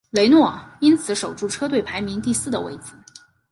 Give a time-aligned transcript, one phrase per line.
[0.09, 2.93] 雷诺因此守住车队排名第四的位子。